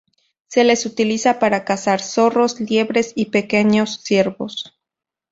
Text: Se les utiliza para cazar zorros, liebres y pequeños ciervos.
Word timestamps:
Se 0.47 0.63
les 0.63 0.87
utiliza 0.87 1.37
para 1.37 1.63
cazar 1.63 2.01
zorros, 2.01 2.59
liebres 2.59 3.11
y 3.13 3.25
pequeños 3.25 4.01
ciervos. 4.03 4.75